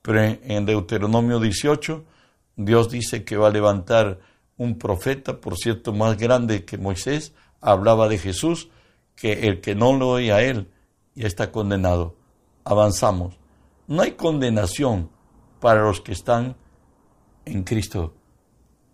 Pero 0.02 0.22
en 0.22 0.66
Deuteronomio 0.66 1.40
18, 1.40 2.04
Dios 2.58 2.90
dice 2.90 3.24
que 3.24 3.38
va 3.38 3.48
a 3.48 3.52
levantar 3.52 4.20
un 4.58 4.78
profeta, 4.78 5.40
por 5.40 5.58
cierto, 5.58 5.94
más 5.94 6.18
grande 6.18 6.66
que 6.66 6.78
Moisés, 6.78 7.34
hablaba 7.62 8.08
de 8.08 8.18
Jesús, 8.18 8.70
que 9.16 9.48
el 9.48 9.62
que 9.62 9.76
no 9.76 9.94
lo 9.94 10.10
oye 10.10 10.32
a 10.34 10.42
él 10.42 10.70
ya 11.16 11.28
está 11.28 11.52
condenado. 11.52 12.16
Avanzamos. 12.64 13.38
No 13.88 14.02
hay 14.02 14.12
condenación 14.12 15.10
para 15.60 15.84
los 15.84 16.02
que 16.02 16.12
están 16.12 16.56
en 17.46 17.64
Cristo. 17.64 18.14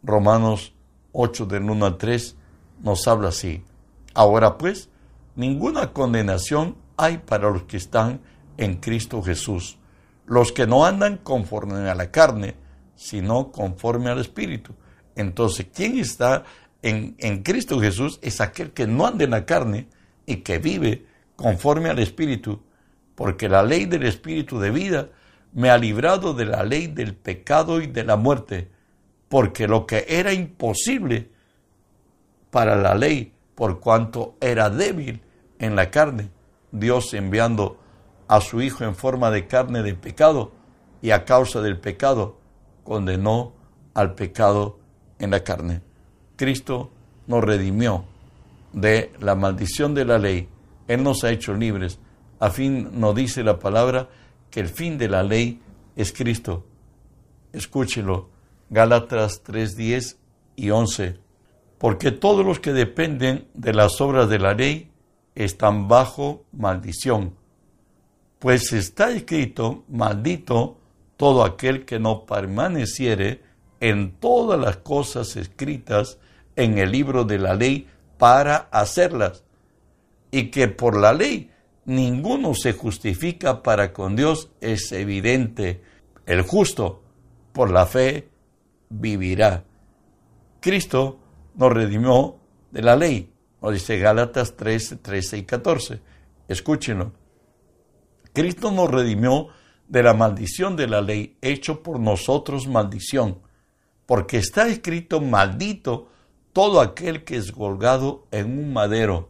Romanos 0.03 0.73
8 1.11 1.45
del 1.45 1.69
1 1.69 1.85
al 1.85 1.97
3 1.97 2.35
nos 2.81 3.07
habla 3.07 3.29
así. 3.29 3.63
Ahora 4.13 4.57
pues, 4.57 4.88
ninguna 5.39 5.93
condenación 5.93 6.75
hay 6.97 7.19
para 7.19 7.49
los 7.49 7.63
que 7.63 7.77
están 7.77 8.19
en 8.57 8.75
Cristo 8.75 9.23
Jesús, 9.23 9.77
los 10.25 10.51
que 10.51 10.67
no 10.67 10.85
andan 10.85 11.15
conforme 11.15 11.89
a 11.89 11.95
la 11.95 12.11
carne, 12.11 12.55
sino 12.95 13.49
conforme 13.49 14.09
al 14.09 14.19
Espíritu. 14.19 14.73
Entonces, 15.15 15.67
¿quién 15.73 15.97
está 15.97 16.43
en, 16.81 17.15
en 17.19 17.41
Cristo 17.41 17.79
Jesús? 17.79 18.19
Es 18.21 18.41
aquel 18.41 18.71
que 18.71 18.85
no 18.85 19.07
anda 19.07 19.23
en 19.23 19.31
la 19.31 19.45
carne 19.45 19.87
y 20.25 20.37
que 20.37 20.57
vive 20.57 21.05
conforme 21.37 21.89
al 21.89 21.99
Espíritu, 21.99 22.61
porque 23.15 23.47
la 23.47 23.63
ley 23.63 23.85
del 23.85 24.03
Espíritu 24.03 24.59
de 24.59 24.71
vida 24.71 25.07
me 25.53 25.69
ha 25.69 25.77
librado 25.77 26.33
de 26.33 26.47
la 26.47 26.63
ley 26.63 26.87
del 26.87 27.15
pecado 27.15 27.79
y 27.79 27.87
de 27.87 28.03
la 28.03 28.17
muerte, 28.17 28.67
porque 29.29 29.69
lo 29.69 29.85
que 29.85 30.05
era 30.09 30.33
imposible 30.33 31.29
para 32.51 32.75
la 32.75 32.93
ley, 32.93 33.31
por 33.55 33.79
cuanto 33.79 34.35
era 34.41 34.69
débil, 34.69 35.21
en 35.59 35.75
la 35.75 35.91
carne, 35.91 36.31
Dios 36.71 37.13
enviando 37.13 37.77
a 38.27 38.41
su 38.41 38.61
Hijo 38.61 38.83
en 38.83 38.95
forma 38.95 39.31
de 39.31 39.47
carne 39.47 39.83
de 39.83 39.93
pecado 39.93 40.51
y 41.01 41.11
a 41.11 41.25
causa 41.25 41.61
del 41.61 41.79
pecado 41.79 42.39
condenó 42.83 43.53
al 43.93 44.15
pecado 44.15 44.79
en 45.19 45.31
la 45.31 45.43
carne. 45.43 45.81
Cristo 46.35 46.91
nos 47.27 47.43
redimió 47.43 48.05
de 48.73 49.11
la 49.19 49.35
maldición 49.35 49.93
de 49.93 50.05
la 50.05 50.17
ley. 50.17 50.47
Él 50.87 51.03
nos 51.03 51.23
ha 51.23 51.31
hecho 51.31 51.53
libres. 51.53 51.99
A 52.39 52.49
fin 52.49 52.89
nos 52.93 53.15
dice 53.15 53.43
la 53.43 53.59
palabra 53.59 54.09
que 54.49 54.59
el 54.59 54.69
fin 54.69 54.97
de 54.97 55.09
la 55.09 55.23
ley 55.23 55.61
es 55.95 56.13
Cristo. 56.13 56.65
Escúchelo. 57.51 58.29
Gálatas 58.69 59.41
3, 59.43 59.75
10 59.75 60.17
y 60.55 60.69
11. 60.69 61.19
Porque 61.77 62.11
todos 62.11 62.45
los 62.45 62.59
que 62.59 62.73
dependen 62.73 63.47
de 63.53 63.73
las 63.73 63.99
obras 63.99 64.29
de 64.29 64.39
la 64.39 64.53
ley 64.53 64.88
están 65.43 65.87
bajo 65.87 66.45
maldición. 66.51 67.35
Pues 68.39 68.73
está 68.73 69.11
escrito, 69.11 69.83
maldito 69.87 70.77
todo 71.15 71.43
aquel 71.43 71.85
que 71.85 71.99
no 71.99 72.25
permaneciere 72.25 73.41
en 73.79 74.11
todas 74.19 74.59
las 74.59 74.77
cosas 74.77 75.35
escritas 75.35 76.17
en 76.55 76.77
el 76.77 76.91
libro 76.91 77.23
de 77.23 77.37
la 77.37 77.53
ley 77.53 77.87
para 78.17 78.67
hacerlas, 78.71 79.43
y 80.31 80.51
que 80.51 80.67
por 80.67 80.99
la 80.99 81.13
ley 81.13 81.51
ninguno 81.85 82.53
se 82.53 82.73
justifica 82.73 83.63
para 83.63 83.93
con 83.93 84.15
Dios 84.15 84.49
es 84.59 84.91
evidente. 84.91 85.81
El 86.25 86.41
justo 86.41 87.01
por 87.53 87.71
la 87.71 87.85
fe 87.85 88.29
vivirá. 88.89 89.63
Cristo 90.59 91.17
nos 91.55 91.71
redimió 91.71 92.35
de 92.71 92.81
la 92.81 92.95
ley 92.95 93.31
nos 93.61 93.73
dice 93.73 93.97
Gálatas 93.97 94.55
13, 94.55 94.97
13 94.97 95.37
y 95.37 95.43
14. 95.43 96.01
Escúchenlo. 96.47 97.13
Cristo 98.33 98.71
nos 98.71 98.89
redimió 98.89 99.47
de 99.87 100.03
la 100.03 100.13
maldición 100.13 100.75
de 100.75 100.87
la 100.87 101.01
ley, 101.01 101.37
hecho 101.41 101.81
por 101.81 101.99
nosotros 101.99 102.67
maldición, 102.67 103.39
porque 104.05 104.37
está 104.37 104.67
escrito 104.67 105.19
maldito 105.19 106.09
todo 106.53 106.79
aquel 106.79 107.23
que 107.23 107.37
es 107.37 107.51
colgado 107.51 108.27
en 108.31 108.57
un 108.57 108.71
madero, 108.71 109.29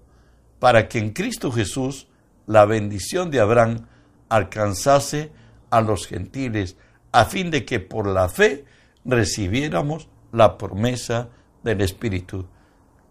para 0.59 0.87
que 0.87 0.99
en 0.99 1.11
Cristo 1.11 1.51
Jesús 1.51 2.07
la 2.45 2.65
bendición 2.65 3.31
de 3.31 3.39
Abraham 3.39 3.87
alcanzase 4.27 5.31
a 5.69 5.81
los 5.81 6.07
gentiles, 6.07 6.77
a 7.11 7.25
fin 7.25 7.51
de 7.51 7.65
que 7.65 7.79
por 7.79 8.07
la 8.07 8.27
fe 8.29 8.65
recibiéramos 9.05 10.09
la 10.31 10.57
promesa 10.57 11.29
del 11.63 11.81
Espíritu. 11.81 12.47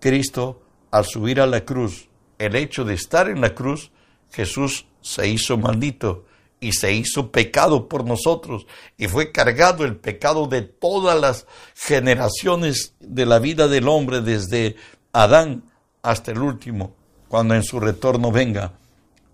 Cristo, 0.00 0.62
al 0.90 1.04
subir 1.04 1.40
a 1.40 1.46
la 1.46 1.64
cruz, 1.64 2.08
el 2.38 2.56
hecho 2.56 2.84
de 2.84 2.94
estar 2.94 3.28
en 3.28 3.40
la 3.40 3.54
cruz, 3.54 3.90
Jesús 4.30 4.86
se 5.00 5.28
hizo 5.28 5.58
maldito 5.58 6.24
y 6.60 6.72
se 6.72 6.92
hizo 6.92 7.30
pecado 7.30 7.88
por 7.88 8.04
nosotros 8.04 8.66
y 8.96 9.06
fue 9.06 9.32
cargado 9.32 9.84
el 9.84 9.96
pecado 9.96 10.46
de 10.46 10.62
todas 10.62 11.20
las 11.20 11.46
generaciones 11.74 12.94
de 13.00 13.26
la 13.26 13.38
vida 13.38 13.68
del 13.68 13.88
hombre 13.88 14.20
desde 14.20 14.76
Adán 15.12 15.64
hasta 16.02 16.32
el 16.32 16.40
último, 16.40 16.94
cuando 17.28 17.54
en 17.54 17.62
su 17.62 17.80
retorno 17.80 18.32
venga. 18.32 18.74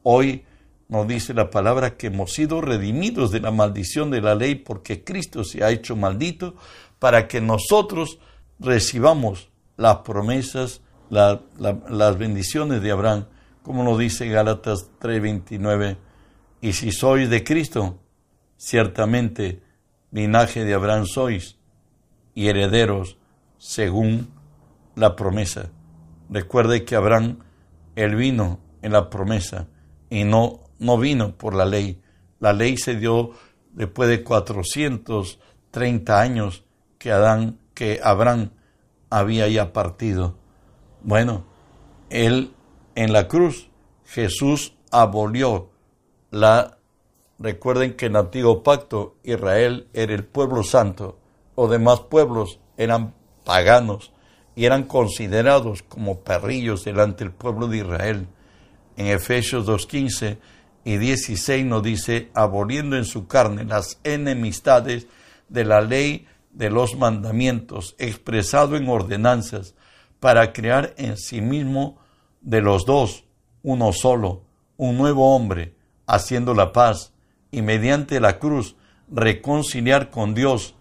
Hoy 0.03 0.45
nos 0.89 1.09
dice 1.09 1.33
la 1.33 1.51
palabra 1.51 1.97
que 1.97 2.09
hemos 2.09 2.33
sido 2.33 2.61
redimidos 2.61 3.31
de 3.31 3.41
la 3.41 3.51
maldición 3.51 4.11
de 4.11 4.21
la 4.21 4.35
ley 4.35 4.55
porque 4.55 5.03
Cristo 5.03 5.45
se 5.45 5.65
ha 5.65 5.71
hecho 5.71 5.97
maldito 5.97 6.57
para 6.99 7.27
que 7.27 7.41
nosotros 7.41 8.19
recibamos 8.59 9.49
las 9.77 9.99
promesas, 9.99 10.83
las 11.15 12.19
bendiciones 12.19 12.83
de 12.83 12.91
Abraham, 12.91 13.27
como 13.63 13.83
nos 13.85 13.99
dice 13.99 14.29
Gálatas 14.29 14.91
3:29 15.01 15.97
y 16.61 16.73
si 16.73 16.93
sois 16.93 17.31
de 17.31 17.45
Cristo, 17.45 18.01
ciertamente 18.57 19.63
linaje 20.11 20.65
de 20.65 20.75
Abraham 20.75 21.07
sois 21.07 21.57
y 22.35 22.49
herederos 22.49 23.17
según 23.59 24.29
la 24.97 25.17
promesa. 25.17 25.71
Recuerde 26.31 26.85
que 26.85 26.97
Abraham, 26.97 27.39
él 27.97 28.17
vino 28.17 28.61
en 28.83 28.93
la 28.93 29.09
promesa 29.11 29.69
y 30.11 30.25
no, 30.25 30.61
no 30.79 30.99
vino 30.99 31.37
por 31.37 31.55
la 31.55 31.65
ley. 31.65 32.03
La 32.41 32.53
ley 32.53 32.77
se 32.77 32.97
dio 32.97 33.31
después 33.73 34.09
de 34.09 34.23
430 34.23 36.21
años 36.21 36.65
que 36.99 37.13
Adán, 37.13 37.59
que 37.75 38.01
Abraham 38.03 38.51
había 39.11 39.49
ya 39.49 39.73
partido. 39.73 40.39
Bueno, 41.05 41.45
él 42.09 42.55
en 42.95 43.13
la 43.13 43.29
cruz, 43.29 43.69
Jesús 44.07 44.75
abolió 44.91 45.69
la, 46.31 46.79
recuerden 47.39 47.95
que 47.95 48.07
en 48.07 48.13
el 48.13 48.23
antiguo 48.23 48.63
pacto 48.63 49.17
Israel 49.23 49.87
era 49.93 50.15
el 50.15 50.25
pueblo 50.25 50.63
santo, 50.63 51.19
los 51.59 51.71
demás 51.71 52.01
pueblos 52.01 52.59
eran 52.79 53.13
paganos 53.45 54.13
y 54.57 54.65
eran 54.65 54.85
considerados 54.85 55.83
como 55.83 56.21
perrillos 56.21 56.85
delante 56.85 57.25
del 57.25 57.35
pueblo 57.35 57.69
de 57.69 57.79
Israel. 57.79 58.27
En 58.97 59.09
Efesios 59.09 59.67
2.15 59.67 60.39
y 60.85 60.97
16 60.97 61.67
nos 61.67 61.83
dice, 61.83 62.31
aboliendo 62.33 62.97
en 62.97 63.05
su 63.05 63.27
carne 63.27 63.65
las 63.65 64.01
enemistades 64.05 65.07
de 65.51 65.65
la 65.67 65.83
ley 65.83 66.27
de 66.51 66.71
los 66.71 66.97
mandamientos, 66.97 67.95
expresado 67.99 68.77
en 68.77 68.89
ordenanzas, 68.89 69.75
para 70.25 70.55
crear 70.55 70.95
en 70.97 71.19
sí 71.19 71.43
mismo 71.43 71.99
de 72.41 72.63
los 72.63 72.87
dos 72.87 73.25
uno 73.63 73.93
solo, 73.93 74.45
un 74.79 74.97
nuevo 74.97 75.37
hombre, 75.37 75.75
haciendo 76.07 76.55
la 76.55 76.73
paz 76.73 77.13
y 77.51 77.61
mediante 77.61 78.21
la 78.21 78.39
cruz 78.39 78.75
reconciliar 79.11 80.09
con 80.09 80.33
Dios 80.33 80.77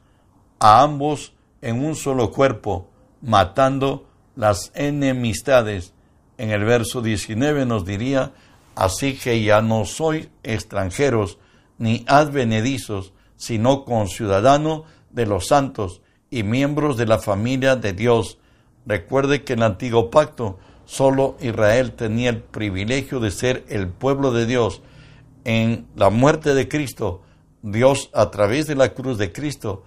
a 0.59 0.81
ambos 0.81 1.33
en 1.61 1.83
un 1.83 1.97
solo 1.97 2.31
cuerpo, 2.31 2.87
matando 3.21 4.07
las 4.37 4.71
enemistades. 4.75 5.93
En 6.37 6.51
el 6.51 6.63
verso 6.63 7.01
19 7.01 7.65
nos 7.65 7.83
diría, 7.83 8.31
así 8.75 9.17
que 9.17 9.43
ya 9.43 9.61
no 9.61 9.83
sois 9.83 10.29
extranjeros 10.43 11.37
ni 11.77 12.05
advenedizos, 12.07 13.11
sino 13.35 13.83
conciudadanos 13.83 14.83
de 15.09 15.25
los 15.25 15.47
santos 15.47 16.01
y 16.29 16.43
miembros 16.43 16.95
de 16.95 17.07
la 17.07 17.19
familia 17.19 17.75
de 17.75 17.91
Dios. 17.91 18.37
Recuerde 18.85 19.43
que 19.43 19.53
en 19.53 19.59
el 19.59 19.65
antiguo 19.65 20.09
pacto 20.09 20.59
solo 20.85 21.37
Israel 21.39 21.93
tenía 21.93 22.29
el 22.29 22.41
privilegio 22.41 23.19
de 23.19 23.31
ser 23.31 23.65
el 23.69 23.87
pueblo 23.87 24.31
de 24.31 24.45
Dios, 24.45 24.81
en 25.45 25.87
la 25.95 26.09
muerte 26.09 26.53
de 26.53 26.67
Cristo, 26.67 27.21
Dios 27.61 28.09
a 28.13 28.31
través 28.31 28.67
de 28.67 28.75
la 28.75 28.93
cruz 28.93 29.17
de 29.17 29.31
Cristo 29.31 29.83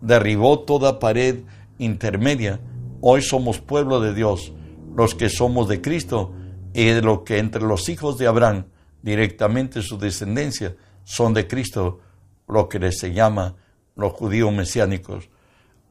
derribó 0.00 0.60
toda 0.60 0.98
pared 0.98 1.40
intermedia. 1.78 2.60
Hoy 3.00 3.22
somos 3.22 3.60
pueblo 3.60 4.00
de 4.00 4.14
Dios, 4.14 4.52
los 4.94 5.14
que 5.14 5.28
somos 5.28 5.68
de 5.68 5.80
Cristo 5.80 6.32
y 6.72 6.86
de 6.86 7.02
lo 7.02 7.24
que 7.24 7.38
entre 7.38 7.62
los 7.62 7.88
hijos 7.88 8.18
de 8.18 8.26
Abraham, 8.26 8.66
directamente 9.02 9.82
su 9.82 9.98
descendencia, 9.98 10.76
son 11.04 11.34
de 11.34 11.46
Cristo, 11.46 12.00
lo 12.46 12.68
que 12.68 12.92
se 12.92 13.12
llama 13.12 13.56
los 13.96 14.12
judíos 14.12 14.52
mesiánicos. 14.52 15.28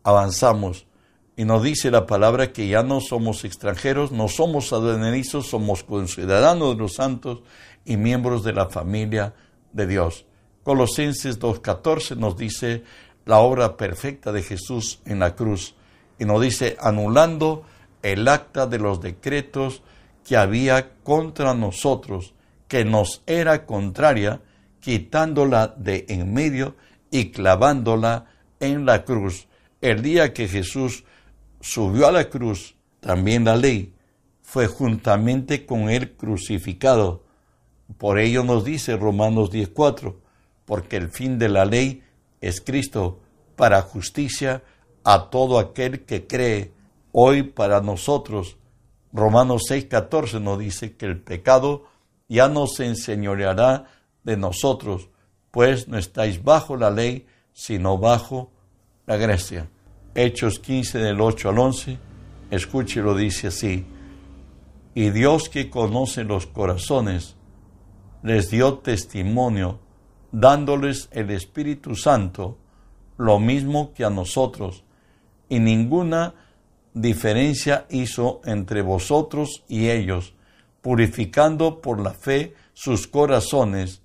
Avanzamos 0.03 0.87
y 1.35 1.45
nos 1.45 1.63
dice 1.63 1.89
la 1.89 2.05
palabra 2.05 2.53
que 2.53 2.67
ya 2.67 2.83
no 2.83 3.01
somos 3.01 3.43
extranjeros, 3.43 4.11
no 4.11 4.27
somos 4.27 4.71
advenedizos, 4.71 5.47
somos 5.47 5.85
ciudadanos 6.07 6.75
de 6.75 6.81
los 6.81 6.95
santos 6.95 7.41
y 7.85 7.97
miembros 7.97 8.43
de 8.43 8.53
la 8.53 8.69
familia 8.69 9.33
de 9.71 9.87
Dios. 9.87 10.25
Colosenses 10.63 11.39
2.14 11.39 12.17
nos 12.17 12.37
dice 12.37 12.83
la 13.25 13.39
obra 13.39 13.77
perfecta 13.77 14.31
de 14.31 14.43
Jesús 14.43 14.99
en 15.05 15.19
la 15.19 15.35
cruz 15.35 15.75
y 16.19 16.25
nos 16.25 16.41
dice 16.41 16.77
anulando 16.79 17.63
el 18.03 18.27
acta 18.27 18.67
de 18.67 18.79
los 18.79 19.01
decretos 19.01 19.81
que 20.23 20.37
había 20.37 20.93
contra 21.03 21.53
nosotros, 21.53 22.33
que 22.67 22.85
nos 22.85 23.23
era 23.25 23.65
contraria, 23.65 24.41
quitándola 24.79 25.73
de 25.77 26.05
en 26.09 26.33
medio 26.33 26.75
y 27.09 27.31
clavándola 27.31 28.25
en 28.59 28.85
la 28.85 29.03
cruz. 29.03 29.47
El 29.81 30.01
día 30.01 30.33
que 30.33 30.47
Jesús 30.47 31.03
subió 31.63 32.07
a 32.07 32.11
la 32.11 32.29
cruz, 32.29 32.75
también 32.99 33.45
la 33.45 33.55
ley 33.55 33.93
fue 34.41 34.67
juntamente 34.67 35.65
con 35.65 35.89
él 35.89 36.11
crucificado. 36.11 37.23
Por 37.97 38.19
ello 38.19 38.43
nos 38.43 38.65
dice 38.65 38.97
Romanos 38.97 39.49
10:4, 39.49 40.19
porque 40.65 40.97
el 40.97 41.09
fin 41.09 41.39
de 41.39 41.47
la 41.47 41.63
ley 41.65 42.03
es 42.41 42.59
Cristo 42.59 43.21
para 43.55 43.81
justicia 43.81 44.61
a 45.05 45.29
todo 45.29 45.57
aquel 45.57 46.03
que 46.05 46.27
cree. 46.27 46.73
Hoy 47.13 47.43
para 47.43 47.79
nosotros, 47.79 48.57
Romanos 49.13 49.63
6:14 49.69 50.41
nos 50.41 50.59
dice 50.59 50.97
que 50.97 51.05
el 51.05 51.21
pecado 51.21 51.85
ya 52.27 52.49
no 52.49 52.67
se 52.67 52.87
enseñoreará 52.87 53.85
de 54.23 54.35
nosotros, 54.35 55.07
pues 55.51 55.87
no 55.87 55.97
estáis 55.97 56.43
bajo 56.43 56.75
la 56.75 56.91
ley, 56.91 57.25
sino 57.53 57.97
bajo 57.97 58.51
la 59.05 59.15
gracia. 59.15 59.69
Hechos 60.15 60.59
15 60.59 60.99
del 60.99 61.19
8 61.19 61.49
al 61.49 61.57
11, 61.57 61.97
escuche 62.51 63.01
lo 63.01 63.15
dice 63.15 63.47
así. 63.47 63.85
Y 64.93 65.09
Dios 65.09 65.49
que 65.49 65.71
conoce 65.71 66.23
los 66.23 66.45
corazones, 66.45 67.35
les 68.21 68.51
dio 68.51 68.75
testimonio, 68.75 69.79
dándoles 70.31 71.09
el 71.11 71.31
Espíritu 71.31 71.95
Santo, 71.95 72.59
lo 73.17 73.39
mismo 73.39 73.91
que 73.93 74.05
a 74.05 74.11
nosotros, 74.11 74.83
y 75.49 75.59
ninguna 75.59 76.35
diferencia 76.93 77.87
hizo 77.89 78.41
entre 78.45 78.83
vosotros 78.83 79.63
y 79.67 79.89
ellos, 79.89 80.35
purificando 80.83 81.81
por 81.81 81.99
la 81.99 82.13
fe 82.13 82.53
sus 82.73 83.07
corazones. 83.07 84.03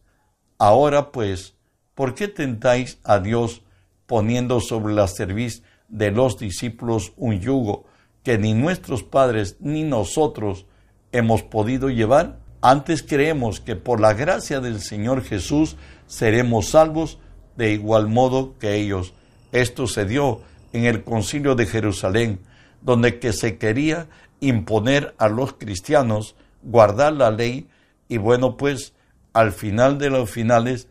Ahora 0.56 1.12
pues, 1.12 1.54
¿por 1.94 2.14
qué 2.14 2.28
tentáis 2.28 2.98
a 3.04 3.18
Dios 3.18 3.62
poniendo 4.06 4.60
sobre 4.60 4.94
la 4.94 5.06
cerviz 5.06 5.62
de 5.88 6.10
los 6.10 6.38
discípulos 6.38 7.12
un 7.16 7.40
yugo 7.40 7.84
que 8.22 8.38
ni 8.38 8.54
nuestros 8.54 9.02
padres 9.02 9.56
ni 9.60 9.82
nosotros 9.82 10.66
hemos 11.12 11.42
podido 11.42 11.90
llevar? 11.90 12.38
Antes 12.60 13.02
creemos 13.02 13.60
que 13.60 13.76
por 13.76 14.00
la 14.00 14.14
gracia 14.14 14.60
del 14.60 14.80
Señor 14.80 15.22
Jesús 15.22 15.76
seremos 16.06 16.70
salvos 16.70 17.18
de 17.56 17.72
igual 17.72 18.08
modo 18.08 18.58
que 18.58 18.74
ellos. 18.74 19.14
Esto 19.52 19.86
se 19.86 20.04
dio 20.04 20.42
en 20.72 20.84
el 20.84 21.04
concilio 21.04 21.54
de 21.54 21.66
Jerusalén, 21.66 22.40
donde 22.82 23.18
que 23.18 23.32
se 23.32 23.58
quería 23.58 24.08
imponer 24.40 25.14
a 25.18 25.28
los 25.28 25.54
cristianos 25.54 26.36
guardar 26.62 27.12
la 27.12 27.30
ley 27.30 27.68
y 28.08 28.18
bueno 28.18 28.56
pues 28.56 28.94
al 29.32 29.52
final 29.52 29.98
de 29.98 30.10
los 30.10 30.30
finales 30.30 30.88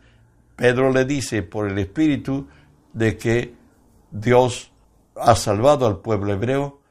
Pedro 0.55 0.91
le 0.91 1.05
dice 1.05 1.43
por 1.43 1.69
el 1.69 1.77
Espíritu 1.77 2.47
de 2.93 3.17
que 3.17 3.53
Dios 4.12 4.71
ha 5.19 5.36
salvado 5.36 5.86
al 5.88 5.99
pueblo 5.99 6.34
hebreo, 6.34 6.82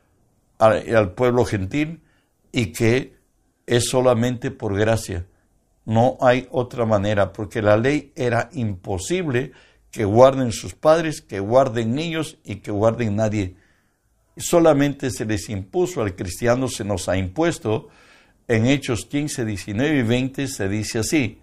al, 0.59 1.13
pueblo 1.13 1.45
gentil, 1.45 2.03
y 2.53 2.73
que 2.73 3.17
es 3.67 3.89
solamente 3.89 4.51
por 4.51 4.77
gracia. 4.77 5.27
No 5.85 6.17
hay 6.21 6.49
otra 6.51 6.85
manera, 6.85 7.33
porque 7.33 7.63
la 7.63 7.77
ley 7.77 8.13
era 8.17 8.49
imposible 8.53 9.53
que 9.91 10.05
guarden 10.05 10.53
sus 10.53 10.75
padres, 10.75 11.23
que 11.23 11.41
guarden 11.41 11.95
niños 11.95 12.39
y 12.45 12.57
que 12.57 12.71
guarden 12.71 13.17
nadie. 13.17 13.57
Solamente 14.37 15.11
se 15.11 15.25
les 15.25 15.49
impuso 15.49 16.03
al 16.03 16.15
cristiano, 16.15 16.69
se 16.69 16.85
nos 16.85 17.09
ha 17.09 17.17
impuesto. 17.17 17.89
En 18.49 18.67
Hechos 18.67 19.07
15, 19.07 19.45
19 19.45 19.99
y 19.99 20.03
20 20.03 20.49
se 20.49 20.69
dice 20.69 21.01
así, 21.01 21.41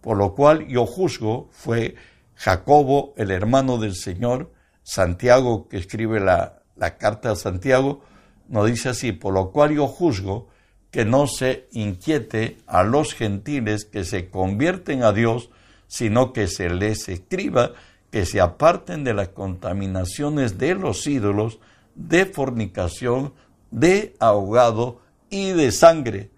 por 0.00 0.16
lo 0.16 0.34
cual 0.34 0.66
yo 0.66 0.84
juzgo 0.84 1.48
fue 1.52 1.94
Jacobo, 2.34 3.14
el 3.16 3.30
hermano 3.30 3.78
del 3.78 3.94
Señor, 3.94 4.50
Santiago, 4.82 5.68
que 5.68 5.76
escribe 5.76 6.20
la, 6.20 6.62
la 6.76 6.96
carta 6.96 7.32
a 7.32 7.36
Santiago, 7.36 8.02
nos 8.48 8.66
dice 8.66 8.90
así, 8.90 9.12
por 9.12 9.34
lo 9.34 9.50
cual 9.50 9.74
yo 9.74 9.86
juzgo 9.86 10.48
que 10.90 11.04
no 11.04 11.26
se 11.26 11.68
inquiete 11.72 12.58
a 12.66 12.82
los 12.82 13.14
gentiles 13.14 13.84
que 13.84 14.04
se 14.04 14.28
convierten 14.28 15.02
a 15.02 15.12
Dios, 15.12 15.50
sino 15.86 16.32
que 16.32 16.46
se 16.46 16.68
les 16.68 17.08
escriba 17.08 17.72
que 18.12 18.26
se 18.26 18.42
aparten 18.42 19.04
de 19.04 19.14
las 19.14 19.28
contaminaciones 19.28 20.58
de 20.58 20.74
los 20.74 21.06
ídolos, 21.06 21.58
de 21.94 22.26
fornicación, 22.26 23.32
de 23.70 24.14
ahogado 24.20 25.00
y 25.30 25.52
de 25.52 25.72
sangre. 25.72 26.30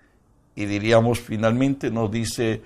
Y 0.54 0.66
diríamos 0.66 1.18
finalmente, 1.18 1.90
nos 1.90 2.12
dice 2.12 2.62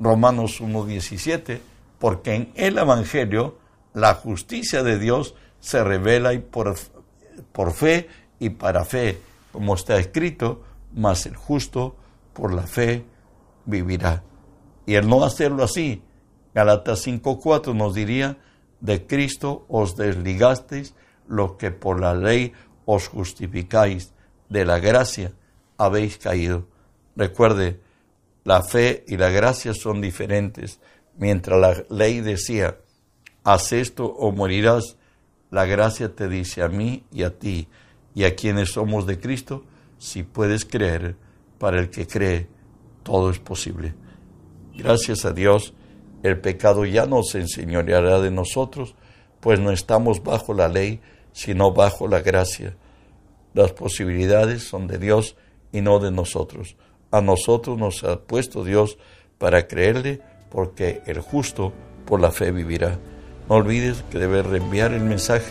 Romanos 0.00 0.60
1.17, 0.60 1.60
porque 2.00 2.34
en 2.34 2.52
el 2.56 2.78
Evangelio 2.78 3.58
la 4.00 4.14
justicia 4.14 4.82
de 4.82 4.98
Dios 4.98 5.34
se 5.60 5.82
revela 5.82 6.32
y 6.32 6.38
por, 6.38 6.76
por 7.52 7.72
fe 7.72 8.08
y 8.38 8.50
para 8.50 8.84
fe, 8.84 9.18
como 9.52 9.74
está 9.74 9.98
escrito, 9.98 10.62
mas 10.94 11.26
el 11.26 11.36
justo 11.36 11.96
por 12.32 12.54
la 12.54 12.66
fe 12.66 13.04
vivirá. 13.64 14.22
Y 14.86 14.94
el 14.94 15.08
no 15.08 15.24
hacerlo 15.24 15.64
así, 15.64 16.02
Galatas 16.54 17.06
5.4 17.06 17.74
nos 17.74 17.94
diría, 17.94 18.38
de 18.80 19.06
Cristo 19.06 19.66
os 19.68 19.96
desligasteis, 19.96 20.94
lo 21.26 21.58
que 21.58 21.70
por 21.70 22.00
la 22.00 22.14
ley 22.14 22.52
os 22.86 23.08
justificáis, 23.08 24.12
de 24.48 24.64
la 24.64 24.78
gracia 24.78 25.32
habéis 25.76 26.16
caído. 26.18 26.66
Recuerde, 27.16 27.80
la 28.44 28.62
fe 28.62 29.04
y 29.06 29.16
la 29.16 29.28
gracia 29.28 29.74
son 29.74 30.00
diferentes. 30.00 30.80
Mientras 31.18 31.60
la 31.60 31.84
ley 31.90 32.20
decía, 32.20 32.78
haz 33.52 33.72
esto 33.72 34.04
o 34.04 34.30
morirás, 34.30 34.98
la 35.50 35.64
gracia 35.64 36.14
te 36.14 36.28
dice 36.28 36.62
a 36.62 36.68
mí 36.68 37.04
y 37.10 37.22
a 37.22 37.38
ti 37.38 37.66
y 38.14 38.24
a 38.24 38.36
quienes 38.36 38.72
somos 38.72 39.06
de 39.06 39.18
Cristo, 39.18 39.64
si 39.96 40.22
puedes 40.22 40.66
creer, 40.66 41.16
para 41.58 41.80
el 41.80 41.88
que 41.88 42.06
cree, 42.06 42.46
todo 43.02 43.30
es 43.30 43.38
posible. 43.38 43.94
Gracias 44.74 45.24
a 45.24 45.32
Dios, 45.32 45.72
el 46.22 46.38
pecado 46.40 46.84
ya 46.84 47.06
no 47.06 47.22
se 47.22 47.40
enseñoreará 47.40 48.20
de 48.20 48.30
nosotros, 48.30 48.94
pues 49.40 49.58
no 49.58 49.70
estamos 49.70 50.22
bajo 50.22 50.52
la 50.52 50.68
ley, 50.68 51.00
sino 51.32 51.72
bajo 51.72 52.06
la 52.06 52.20
gracia. 52.20 52.76
Las 53.54 53.72
posibilidades 53.72 54.62
son 54.62 54.86
de 54.86 54.98
Dios 54.98 55.36
y 55.72 55.80
no 55.80 56.00
de 56.00 56.10
nosotros. 56.10 56.76
A 57.10 57.22
nosotros 57.22 57.78
nos 57.78 58.04
ha 58.04 58.20
puesto 58.20 58.62
Dios 58.62 58.98
para 59.38 59.66
creerle, 59.66 60.20
porque 60.50 61.00
el 61.06 61.20
justo 61.20 61.72
por 62.04 62.20
la 62.20 62.30
fe 62.30 62.52
vivirá. 62.52 62.98
No 63.48 63.56
olvides 63.56 64.04
que 64.10 64.18
debes 64.18 64.44
reenviar 64.44 64.92
el 64.92 65.04
mensaje, 65.04 65.50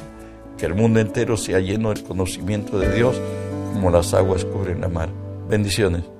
que 0.57 0.65
el 0.65 0.75
mundo 0.75 0.99
entero 0.99 1.37
sea 1.37 1.59
lleno 1.59 1.89
del 1.89 2.03
conocimiento 2.03 2.77
de 2.77 2.93
Dios 2.93 3.19
como 3.73 3.89
las 3.89 4.13
aguas 4.13 4.45
cubren 4.45 4.81
la 4.81 4.87
mar. 4.87 5.09
Bendiciones. 5.49 6.16